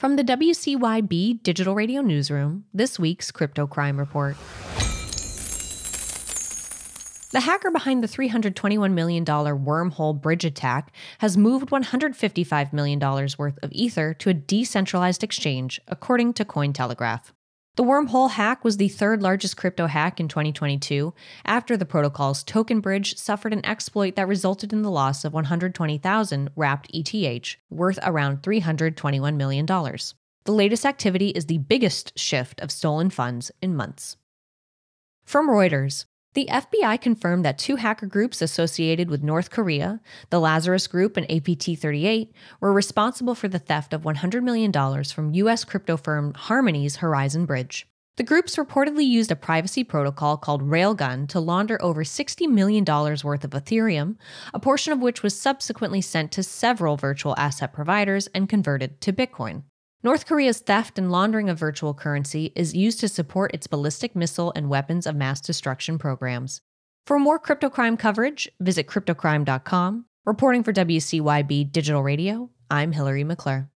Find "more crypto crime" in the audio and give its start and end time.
67.18-67.98